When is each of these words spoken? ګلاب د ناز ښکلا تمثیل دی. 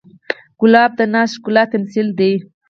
ګلاب 0.59 0.91
د 0.99 1.01
ناز 1.13 1.29
ښکلا 1.39 1.63
تمثیل 1.73 2.07
دی. 2.19 2.33